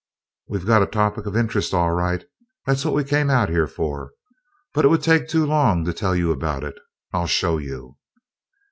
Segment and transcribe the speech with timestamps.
[0.47, 2.25] "We've got a topic of interest, all right.
[2.65, 4.13] That's what we came out here for.
[4.73, 6.79] But it would take too long to tell you about it
[7.13, 7.97] I'll show you!"